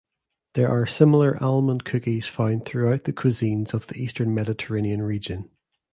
[0.55, 5.51] There are similar almond cookies found throughout the cuisines of the eastern Mediterranean region.